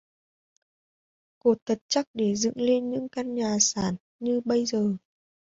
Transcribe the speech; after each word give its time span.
Cột 1.39 1.57
thật 1.65 1.77
chắc 1.87 2.05
để 2.13 2.35
dựng 2.35 2.57
lên 2.61 2.89
những 2.91 3.09
căn 3.09 3.35
nhà 3.35 3.57
sản 3.59 3.95
như 4.19 4.41
bây 4.45 4.65
giờ 4.65 4.95